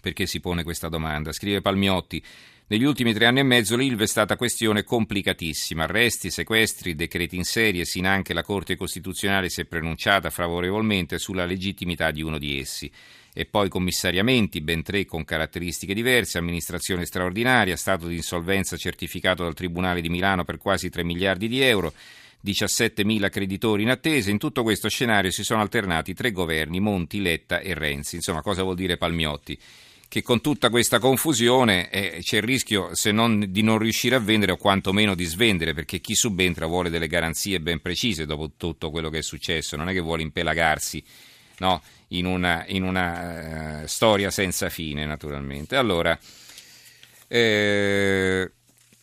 Perché 0.00 0.24
si 0.24 0.40
pone 0.40 0.62
questa 0.62 0.88
domanda? 0.88 1.32
Scrive 1.32 1.60
Palmiotti. 1.60 2.24
Negli 2.68 2.84
ultimi 2.84 3.12
tre 3.12 3.26
anni 3.26 3.40
e 3.40 3.42
mezzo 3.42 3.76
l'ILVA 3.76 4.04
è 4.04 4.06
stata 4.06 4.38
questione 4.38 4.84
complicatissima. 4.84 5.82
Arresti, 5.82 6.30
sequestri, 6.30 6.94
decreti 6.94 7.36
in 7.36 7.44
serie, 7.44 7.84
sin 7.84 8.06
anche 8.06 8.32
la 8.32 8.42
Corte 8.42 8.74
Costituzionale 8.74 9.50
si 9.50 9.60
è 9.60 9.64
pronunciata 9.66 10.30
favorevolmente 10.30 11.18
sulla 11.18 11.44
legittimità 11.44 12.10
di 12.10 12.22
uno 12.22 12.38
di 12.38 12.58
essi 12.58 12.90
e 13.34 13.44
poi 13.44 13.68
commissariamenti, 13.68 14.62
ben 14.62 14.82
tre 14.82 15.04
con 15.04 15.26
caratteristiche 15.26 15.92
diverse, 15.92 16.38
amministrazione 16.38 17.04
straordinaria, 17.04 17.76
stato 17.76 18.06
di 18.06 18.16
insolvenza 18.16 18.78
certificato 18.78 19.42
dal 19.42 19.52
Tribunale 19.52 20.00
di 20.00 20.08
Milano 20.08 20.44
per 20.44 20.56
quasi 20.56 20.88
3 20.88 21.04
miliardi 21.04 21.48
di 21.48 21.60
euro, 21.60 21.92
17.000 22.44 23.30
creditori 23.30 23.82
in 23.82 23.90
attesa. 23.90 24.30
In 24.30 24.38
tutto 24.38 24.62
questo 24.62 24.88
scenario 24.88 25.30
si 25.30 25.44
sono 25.44 25.60
alternati 25.60 26.14
tre 26.14 26.32
governi, 26.32 26.80
Monti, 26.80 27.20
Letta 27.20 27.60
e 27.60 27.74
Renzi. 27.74 28.16
Insomma, 28.16 28.42
cosa 28.42 28.62
vuol 28.62 28.74
dire 28.74 28.96
Palmiotti? 28.96 29.58
Che 30.08 30.22
con 30.22 30.42
tutta 30.42 30.68
questa 30.68 30.98
confusione 30.98 31.88
eh, 31.88 32.18
c'è 32.20 32.36
il 32.36 32.42
rischio, 32.42 32.94
se 32.94 33.12
non 33.12 33.46
di 33.48 33.62
non 33.62 33.78
riuscire 33.78 34.14
a 34.16 34.18
vendere 34.18 34.52
o 34.52 34.56
quantomeno 34.56 35.14
di 35.14 35.24
svendere, 35.24 35.72
perché 35.72 36.00
chi 36.00 36.14
subentra 36.14 36.66
vuole 36.66 36.90
delle 36.90 37.06
garanzie 37.06 37.60
ben 37.60 37.80
precise 37.80 38.26
dopo 38.26 38.52
tutto 38.58 38.90
quello 38.90 39.08
che 39.08 39.18
è 39.18 39.22
successo, 39.22 39.76
non 39.76 39.88
è 39.88 39.94
che 39.94 40.00
vuole 40.00 40.20
impelagarsi 40.20 41.02
no, 41.58 41.80
in 42.08 42.26
una, 42.26 42.64
in 42.66 42.82
una 42.82 43.82
uh, 43.82 43.86
storia 43.86 44.30
senza 44.30 44.68
fine, 44.68 45.06
naturalmente. 45.06 45.76
Allora, 45.76 46.18
eh, 47.28 48.52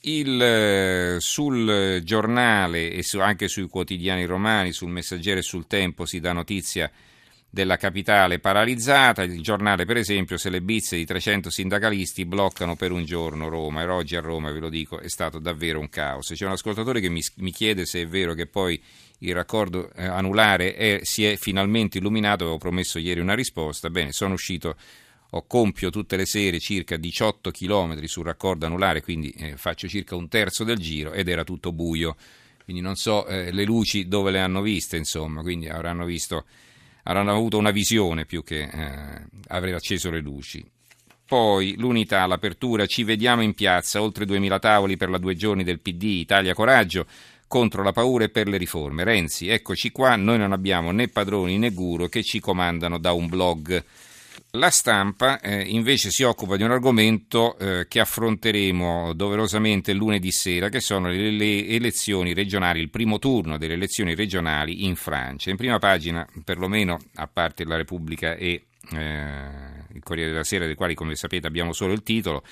il, 0.01 1.18
sul 1.20 2.01
giornale 2.03 2.91
e 2.91 3.03
su, 3.03 3.20
anche 3.20 3.48
sui 3.48 3.68
quotidiani 3.68 4.25
romani, 4.25 4.72
sul 4.72 4.89
Messaggero 4.89 5.39
e 5.39 5.44
sul 5.44 5.68
Tempo 5.68 6.06
si 6.06 6.20
dà 6.20 6.32
notizia 6.32 6.89
della 7.50 7.77
capitale 7.77 8.39
paralizzata. 8.39 9.24
Il 9.24 9.41
giornale, 9.41 9.86
per 9.86 9.98
esempio, 9.98 10.38
se 10.38 10.50
le 10.50 10.62
bizze 10.62 10.96
di 10.96 11.06
300 11.06 11.50
sindacalisti 11.50 12.25
bloccano 12.25 12.75
per 12.75 12.91
un 12.91 13.03
giorno 13.03 13.50
Roma, 13.50 13.82
e 13.82 13.88
oggi 13.88 14.15
a 14.15 14.22
Roma, 14.22 14.51
ve 14.51 14.60
lo 14.60 14.70
dico, 14.70 15.00
è 15.00 15.10
stato 15.10 15.39
davvero 15.39 15.79
un 15.79 15.89
caos. 15.89 16.32
C'è 16.34 16.46
un 16.46 16.51
ascoltatore 16.51 17.01
che 17.01 17.10
mi, 17.10 17.22
mi 17.38 17.51
chiede 17.51 17.86
se 17.86 18.01
è 18.01 18.08
vero 18.08 18.34
che 18.34 18.46
poi 18.46 18.82
il 19.20 19.34
raccordo 19.34 19.91
eh, 19.94 20.06
anulare 20.06 20.75
è, 20.75 21.00
si 21.03 21.25
è 21.25 21.36
finalmente 21.36 21.98
illuminato, 21.98 22.44
avevo 22.44 22.58
promesso 22.58 23.00
ieri 23.00 23.20
una 23.20 23.34
risposta, 23.34 23.89
bene, 23.89 24.12
sono 24.13 24.34
uscito, 24.34 24.75
ho 25.31 25.45
compio 25.45 25.89
tutte 25.89 26.15
le 26.15 26.25
sere 26.25 26.59
circa 26.59 26.98
18 26.98 27.51
km 27.51 28.03
sul 28.05 28.25
raccordo 28.25 28.65
anulare, 28.65 29.01
quindi 29.01 29.29
eh, 29.31 29.57
faccio 29.57 29.88
circa 29.88 30.15
un 30.15 30.27
terzo 30.27 30.63
del 30.63 30.77
giro 30.77 31.12
ed 31.12 31.27
era 31.27 31.43
tutto 31.43 31.71
buio, 31.71 32.15
quindi 32.63 32.81
non 32.81 32.95
so 32.95 33.27
eh, 33.27 33.51
le 33.51 33.63
luci 33.63 34.07
dove 34.07 34.31
le 34.31 34.39
hanno 34.39 34.62
viste, 34.62 34.98
insomma, 34.98 35.41
quindi 35.41 35.67
avranno 35.69 36.05
visto, 36.05 36.45
avranno 37.03 37.31
avuto 37.31 37.57
una 37.57 37.71
visione 37.71 38.25
più 38.25 38.43
che 38.43 38.63
eh, 38.63 39.21
aver 39.48 39.75
acceso 39.75 40.09
le 40.09 40.19
luci. 40.19 40.65
Poi 41.29 41.75
l'unità, 41.77 42.25
l'apertura, 42.25 42.88
ci 42.88 43.03
vediamo 43.03 43.43
in 43.43 43.53
piazza, 43.53 44.01
oltre 44.01 44.25
2000 44.25 44.57
tavoli 44.57 44.98
per 44.98 45.12
la 45.12 45.19
due 45.19 45.36
giorni 45.36 45.63
del 45.63 45.79
PD, 45.79 46.03
Italia 46.05 46.55
Coraggio, 46.55 47.05
contro 47.45 47.83
la 47.83 47.91
paura 47.91 48.24
e 48.24 48.29
per 48.29 48.48
le 48.48 48.57
riforme. 48.57 49.03
Renzi, 49.03 49.48
eccoci 49.48 49.91
qua, 49.91 50.15
noi 50.15 50.39
non 50.39 50.53
abbiamo 50.53 50.89
né 50.89 51.07
padroni 51.07 51.59
né 51.59 51.69
guru 51.69 52.09
che 52.09 52.24
ci 52.24 52.39
comandano 52.39 52.98
da 52.98 53.12
un 53.12 53.27
blog. 53.27 53.83
La 54.53 54.72
stampa 54.72 55.39
eh, 55.41 55.62
invece 55.62 56.10
si 56.10 56.24
occupa 56.24 56.58
di 56.58 56.63
un 56.63 56.72
argomento 56.72 57.56
eh, 57.60 57.86
che 57.88 58.00
affronteremo 58.00 59.13
doverosamente 59.13 59.94
lunedì 59.94 60.32
sera, 60.32 60.70
che 60.70 60.79
sono 60.79 61.10
le, 61.10 61.29
le, 61.29 61.68
elezioni 61.68 62.34
regionali, 62.34 62.79
il 62.79 62.89
primo 62.89 63.20
turno 63.20 63.60
delle 63.60 63.75
elezioni 63.75 64.15
regionali 64.15 64.86
in 64.86 64.96
Francia. 64.96 65.51
In 65.51 65.56
prima 65.56 65.77
pagina, 65.77 66.27
perlomeno 66.44 66.98
a 67.15 67.27
parte 67.27 67.63
la 67.63 67.75
Repubblica 67.75 68.34
e 68.34 68.65
eh, 68.91 69.41
il 69.94 70.01
Corriere 70.01 70.32
della 70.32 70.44
Sera, 70.44 70.65
dei 70.65 70.74
quali 70.74 70.96
come 70.96 71.15
sapete 71.15 71.46
abbiamo 71.46 71.72
solo 71.72 71.94
il 71.94 72.01
titolo, 72.01 72.44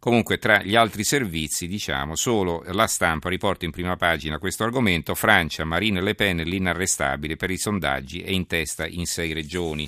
Comunque, 0.00 0.38
tra 0.38 0.62
gli 0.62 0.76
altri 0.76 1.04
servizi, 1.04 1.66
diciamo, 1.66 2.16
solo 2.16 2.62
la 2.68 2.86
stampa 2.86 3.28
riporta 3.28 3.66
in 3.66 3.70
prima 3.70 3.96
pagina 3.96 4.38
questo 4.38 4.64
argomento. 4.64 5.14
Francia, 5.14 5.66
Marine 5.66 6.00
Le 6.00 6.14
Pen 6.14 6.38
l'inarrestabile 6.38 7.36
per 7.36 7.50
i 7.50 7.58
sondaggi 7.58 8.22
è 8.22 8.30
in 8.30 8.46
testa 8.46 8.86
in 8.86 9.04
sei 9.04 9.34
regioni. 9.34 9.86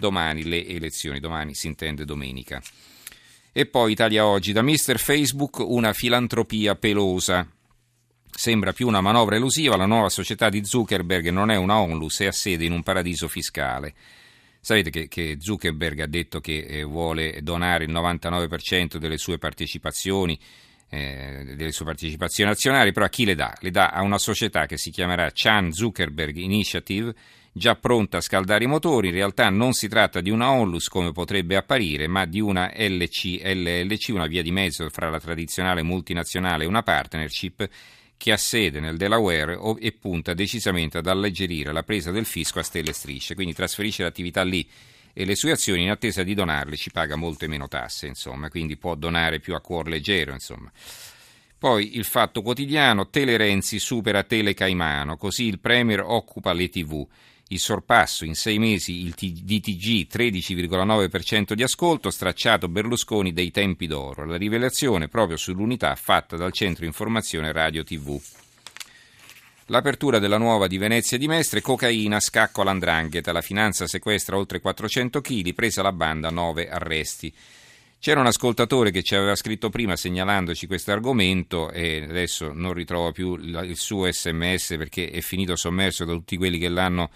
Domani 0.00 0.42
le 0.44 0.66
elezioni, 0.66 1.20
domani 1.20 1.54
si 1.54 1.68
intende 1.68 2.04
domenica. 2.04 2.60
E 3.52 3.66
poi 3.66 3.92
Italia 3.92 4.26
Oggi, 4.26 4.52
da 4.52 4.62
Mister 4.62 4.98
Facebook 4.98 5.58
una 5.58 5.92
filantropia 5.92 6.74
pelosa. 6.74 7.46
Sembra 8.32 8.72
più 8.72 8.86
una 8.86 9.00
manovra 9.02 9.36
elusiva, 9.36 9.76
la 9.76 9.86
nuova 9.86 10.08
società 10.08 10.48
di 10.48 10.64
Zuckerberg 10.64 11.28
non 11.28 11.50
è 11.50 11.56
una 11.56 11.78
onlus, 11.78 12.20
è 12.20 12.26
a 12.26 12.32
sede 12.32 12.64
in 12.64 12.72
un 12.72 12.82
paradiso 12.82 13.28
fiscale. 13.28 13.94
Sapete 14.60 14.90
che, 14.90 15.08
che, 15.08 15.36
Zuckerberg 15.38 16.00
ha 16.00 16.06
detto 16.06 16.40
che 16.40 16.58
eh, 16.58 16.82
vuole 16.82 17.40
donare 17.42 17.84
il 17.84 17.92
99% 17.92 18.96
delle 18.96 19.18
sue 19.18 19.36
partecipazioni, 19.36 20.38
eh, 20.88 21.54
delle 21.56 21.72
sue 21.72 21.84
partecipazioni 21.84 22.50
azionarie, 22.50 22.92
però 22.92 23.04
a 23.04 23.10
chi 23.10 23.26
le 23.26 23.34
dà? 23.34 23.54
Le 23.60 23.70
dà 23.70 23.88
a 23.90 24.00
una 24.00 24.18
società 24.18 24.64
che 24.64 24.78
si 24.78 24.90
chiamerà 24.90 25.30
Chan 25.32 25.72
Zuckerberg 25.72 26.36
Initiative, 26.36 27.14
già 27.52 27.74
pronta 27.74 28.18
a 28.18 28.20
scaldare 28.20 28.64
i 28.64 28.68
motori. 28.68 29.08
In 29.08 29.14
realtà 29.14 29.48
non 29.50 29.72
si 29.72 29.88
tratta 29.88 30.20
di 30.20 30.30
una 30.30 30.50
onlus 30.50 30.88
come 30.88 31.12
potrebbe 31.12 31.56
apparire, 31.56 32.06
ma 32.06 32.24
di 32.24 32.40
una 32.40 32.72
LC-LLC, 32.74 34.08
una 34.10 34.26
via 34.26 34.42
di 34.42 34.52
mezzo 34.52 34.88
fra 34.90 35.10
la 35.10 35.20
tradizionale 35.20 35.82
multinazionale 35.82 36.64
e 36.64 36.66
una 36.68 36.82
partnership 36.82 37.68
che 38.16 38.32
ha 38.32 38.36
sede 38.36 38.80
nel 38.80 38.98
Delaware 38.98 39.58
e 39.78 39.92
punta 39.92 40.34
decisamente 40.34 40.98
ad 40.98 41.06
alleggerire 41.06 41.72
la 41.72 41.82
presa 41.82 42.10
del 42.10 42.26
fisco 42.26 42.58
a 42.58 42.62
stelle 42.62 42.90
e 42.90 42.92
strisce, 42.92 43.34
quindi 43.34 43.54
trasferisce 43.54 44.02
l'attività 44.02 44.42
lì 44.42 44.68
e 45.14 45.24
le 45.24 45.34
sue 45.34 45.52
azioni 45.52 45.84
in 45.84 45.90
attesa 45.90 46.22
di 46.22 46.34
donarle 46.34 46.76
ci 46.76 46.90
paga 46.90 47.16
molte 47.16 47.48
meno 47.48 47.66
tasse, 47.66 48.06
insomma, 48.06 48.50
quindi 48.50 48.76
può 48.76 48.94
donare 48.94 49.40
più 49.40 49.54
a 49.54 49.60
cuor 49.60 49.88
leggero, 49.88 50.32
insomma. 50.32 50.70
Poi 51.58 51.96
il 51.96 52.04
fatto 52.04 52.42
quotidiano, 52.42 53.08
Tele 53.08 53.36
Renzi 53.36 53.78
supera 53.78 54.22
Tele 54.22 54.54
Caimano, 54.54 55.16
così 55.16 55.44
il 55.44 55.58
Premier 55.58 56.00
occupa 56.00 56.52
le 56.52 56.68
tv. 56.68 57.06
Il 57.52 57.58
sorpasso 57.58 58.24
in 58.24 58.36
sei 58.36 58.60
mesi 58.60 59.00
il 59.00 59.10
DTG 59.10 60.06
13,9% 60.06 61.54
di 61.54 61.64
ascolto, 61.64 62.08
stracciato 62.08 62.68
Berlusconi 62.68 63.32
dei 63.32 63.50
tempi 63.50 63.88
d'oro. 63.88 64.24
La 64.24 64.36
rivelazione 64.36 65.08
proprio 65.08 65.36
sull'unità 65.36 65.96
fatta 65.96 66.36
dal 66.36 66.52
Centro 66.52 66.84
Informazione 66.84 67.50
Radio 67.50 67.82
TV. 67.82 68.20
L'apertura 69.66 70.20
della 70.20 70.38
nuova 70.38 70.68
di 70.68 70.78
Venezia 70.78 71.18
di 71.18 71.26
Mestre, 71.26 71.60
cocaina, 71.60 72.20
scacco 72.20 72.60
all'andrangheta, 72.60 73.32
la 73.32 73.40
finanza 73.40 73.88
sequestra 73.88 74.36
oltre 74.36 74.60
400 74.60 75.20
kg, 75.20 75.52
presa 75.52 75.82
la 75.82 75.92
banda, 75.92 76.30
9 76.30 76.70
arresti. 76.70 77.34
C'era 77.98 78.20
un 78.20 78.26
ascoltatore 78.26 78.92
che 78.92 79.02
ci 79.02 79.16
aveva 79.16 79.34
scritto 79.34 79.70
prima 79.70 79.96
segnalandoci 79.96 80.68
questo 80.68 80.92
argomento 80.92 81.72
e 81.72 82.06
adesso 82.08 82.52
non 82.52 82.74
ritrovo 82.74 83.10
più 83.10 83.34
il 83.34 83.76
suo 83.76 84.08
sms 84.08 84.76
perché 84.78 85.10
è 85.10 85.20
finito 85.20 85.56
sommerso 85.56 86.04
da 86.04 86.12
tutti 86.12 86.36
quelli 86.36 86.56
che 86.56 86.68
l'hanno 86.68 87.10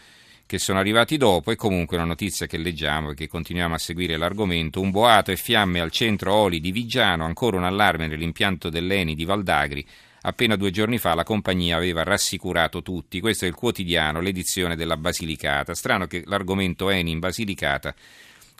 che 0.47 0.59
sono 0.59 0.79
arrivati 0.79 1.17
dopo 1.17 1.51
e 1.51 1.57
comunque 1.57 1.97
una 1.97 2.07
notizia 2.07 2.47
che 2.47 2.59
leggiamo 2.59 3.11
e 3.11 3.15
che 3.15 3.29
continuiamo 3.29 3.75
a 3.75 3.79
seguire 3.79 4.17
l'argomento. 4.17 4.81
Un 4.81 4.91
boato 4.91 5.31
e 5.31 5.37
fiamme 5.37 5.81
al 5.81 5.91
centro 5.91 6.35
Oli 6.35 6.61
di 6.61 6.71
Vigiano, 6.71 7.25
ancora 7.25 7.57
un 7.57 7.65
allarme 7.65 8.07
nell'impianto 8.07 8.69
dell'Eni 8.69 9.15
di 9.15 9.25
Valdagri. 9.25 9.87
Appena 10.23 10.57
due 10.57 10.71
giorni 10.71 10.99
fa 10.99 11.15
la 11.15 11.25
compagnia 11.25 11.77
aveva 11.77 12.03
rassicurato 12.03 12.83
tutti. 12.83 13.21
Questo 13.21 13.45
è 13.45 13.49
il 13.49 13.55
quotidiano, 13.55 14.21
l'edizione 14.21 14.77
della 14.77 14.97
Basilicata. 14.97 15.75
Strano 15.75 16.07
che 16.07 16.23
l'argomento 16.27 16.89
Eni 16.89 17.11
in 17.11 17.19
Basilicata 17.19 17.95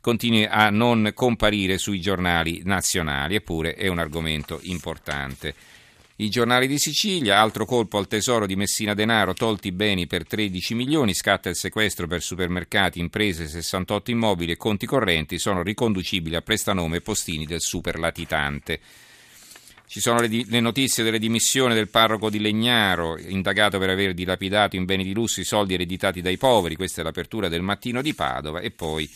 continui 0.01 0.45
a 0.45 0.69
non 0.69 1.13
comparire 1.15 1.79
sui 1.79 2.01
giornali 2.01 2.61
nazionali, 2.65 3.37
eppure 3.37 3.75
è 3.75 3.89
un 3.89 3.99
argomento 3.99 4.59
importante. 4.65 5.55
I 6.17 6.29
giornali 6.29 6.69
di 6.69 6.79
Sicilia, 6.79 7.41
altro 7.41 7.67
colpo 7.67 7.99
al 7.99 8.07
tesoro 8.07 8.47
di 8.47 8.55
Messina 8.55 8.95
Denaro, 8.95 9.35
tolti 9.35 9.73
beni 9.73 10.07
per 10.07 10.25
13 10.25 10.75
milioni, 10.75 11.13
scatta 11.13 11.49
il 11.49 11.57
sequestro 11.57 12.07
per 12.07 12.23
supermercati, 12.23 13.01
imprese, 13.01 13.49
68 13.49 14.13
immobili 14.13 14.53
e 14.53 14.57
conti 14.57 14.87
correnti, 14.87 15.41
sono 15.41 15.65
riconducibili 15.65 16.37
a 16.37 16.41
prestanome 16.41 16.99
e 16.99 17.01
postini 17.01 17.47
del 17.47 17.61
superlatitante. 17.61 18.79
Ci 19.89 19.99
sono 19.99 20.21
le, 20.21 20.45
le, 20.47 20.61
notizie 20.61 21.03
delle 21.03 21.19
dimissioni 21.19 21.75
del 21.75 21.89
parroco 21.89 22.31
di 22.31 22.39
Legnaro, 22.39 23.19
indagato 23.19 23.81
per 23.81 23.91
aver 23.91 24.15
dilapidato 24.15 24.77
in 24.77 24.85
beni 24.85 25.03
di 25.03 25.15
lusso 25.15 25.41
i 25.41 25.45
soldi 25.45 25.75
ereditati 25.75 26.23
dai 26.23 26.37
poveri, 26.37 26.77
questa 26.77 27.01
è 27.01 27.05
l'apertura 27.05 27.49
del 27.49 27.63
mattino 27.63 28.01
di 28.01 28.15
Padova 28.15 28.61
e 28.61 28.71
poi 28.71 29.11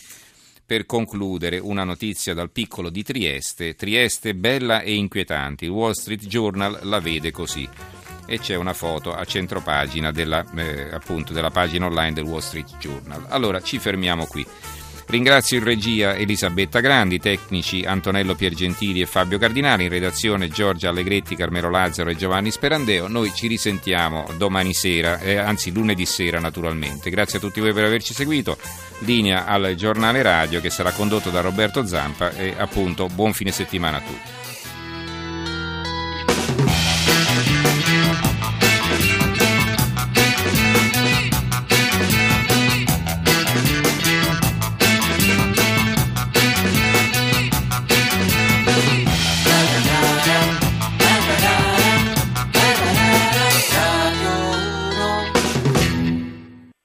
per 0.69 0.85
concludere, 0.85 1.59
una 1.59 1.83
notizia 1.83 2.35
dal 2.35 2.51
piccolo 2.51 2.91
di 2.91 3.03
Trieste. 3.03 3.75
Trieste 3.75 4.35
bella 4.35 4.83
e 4.83 4.97
inquietante. 4.97 5.65
Il 5.65 5.71
Wall 5.71 5.93
Street 5.93 6.27
Journal 6.27 6.81
la 6.83 7.01
vede 7.01 7.31
così. 7.31 7.67
e 8.27 8.39
c'è 8.39 8.55
una 8.57 8.75
foto 8.75 9.15
a 9.15 9.25
centropagina 9.25 10.13
della, 10.13 10.45
eh, 10.55 10.91
appunto, 10.93 11.33
della 11.33 11.49
pagina 11.49 11.87
online 11.87 12.13
del 12.13 12.25
Wall 12.25 12.41
Street 12.41 12.77
Journal. 12.77 13.25
Allora 13.31 13.63
ci 13.63 13.79
fermiamo 13.79 14.27
qui. 14.27 14.47
Ringrazio 15.11 15.57
in 15.57 15.65
regia 15.65 16.15
Elisabetta 16.15 16.81
Grandi, 16.81 17.19
tecnici 17.19 17.83
Antonello 17.83 18.35
Piergentili 18.35 19.01
e 19.01 19.07
Fabio 19.07 19.39
Cardinali, 19.39 19.85
in 19.85 19.89
redazione 19.89 20.49
Giorgia 20.49 20.91
Allegretti, 20.91 21.35
Carmelo 21.35 21.71
Lazzaro 21.71 22.11
e 22.11 22.15
Giovanni 22.15 22.51
Sperandeo. 22.51 23.09
Noi 23.09 23.33
ci 23.35 23.47
risentiamo 23.47 24.29
domani 24.37 24.75
sera, 24.75 25.19
eh, 25.19 25.37
anzi 25.37 25.73
lunedì 25.73 26.05
sera 26.05 26.41
naturalmente. 26.41 27.09
Grazie 27.09 27.39
a 27.39 27.41
tutti 27.41 27.59
voi 27.59 27.73
per 27.73 27.85
averci 27.85 28.13
seguito. 28.13 28.59
Linea 28.99 29.47
al 29.47 29.75
giornale 29.77 30.21
radio 30.21 30.61
che 30.61 30.69
sarà 30.69 30.93
condotto 30.93 31.31
da 31.31 31.41
Roberto 31.41 31.87
Zampa 31.87 32.31
e 32.33 32.53
appunto 32.59 33.07
buon 33.07 33.33
fine 33.33 33.51
settimana 33.51 33.97
a 33.97 34.01
tutti. 34.01 34.48